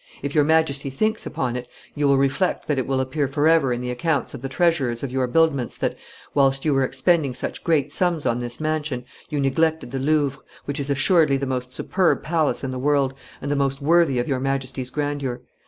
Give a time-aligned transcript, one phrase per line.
[0.23, 3.81] If your Majesty thinks upon it, you will reflect that it will appear forever in
[3.81, 5.95] the accounts of the treasurers of your buildments that,
[6.33, 10.79] whilst you were expending such great sums on this mansion, you neglected the Louvre, which
[10.79, 14.39] is assuredly the most superb palace in the world, and the most worthy of your
[14.39, 15.43] Majesty's grandeur.